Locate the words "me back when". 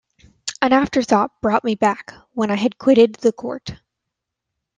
1.63-2.49